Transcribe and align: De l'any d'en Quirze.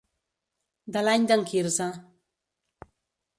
De 0.95 1.03
l'any 1.07 1.27
d'en 1.31 1.43
Quirze. 1.51 1.91